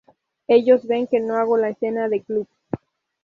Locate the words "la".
1.57-1.69